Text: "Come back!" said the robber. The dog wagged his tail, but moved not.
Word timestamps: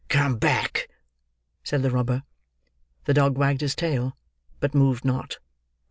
"Come 0.09 0.37
back!" 0.37 0.89
said 1.63 1.83
the 1.83 1.91
robber. 1.91 2.23
The 3.03 3.13
dog 3.13 3.37
wagged 3.37 3.61
his 3.61 3.75
tail, 3.75 4.17
but 4.59 4.73
moved 4.73 5.05
not. 5.05 5.37